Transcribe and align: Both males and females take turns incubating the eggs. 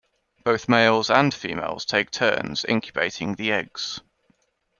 Both 0.43 0.67
males 0.67 1.11
and 1.11 1.31
females 1.31 1.85
take 1.85 2.09
turns 2.09 2.65
incubating 2.65 3.35
the 3.35 3.51
eggs. 3.51 4.01